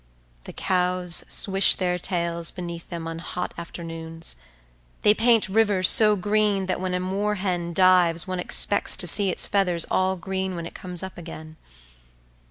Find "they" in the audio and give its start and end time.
5.03-5.13